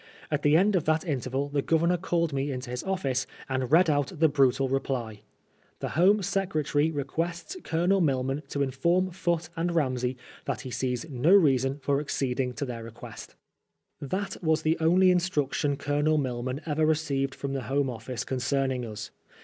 [0.31, 3.87] At the end of that interval the Governor called me into his office and read
[3.87, 5.13] out the brutal reply:
[5.77, 11.35] '^ The Home Secretary requests Colonel Milman to inform Foote and Ramsey that he sees no
[11.35, 13.35] reason for acceding to their request."
[13.99, 14.11] HOLLOWAT eAOL.
[14.41, 18.83] 121 That was the only instruction Colonel Milman eTer received from the Home Office concerning
[18.83, 19.11] us.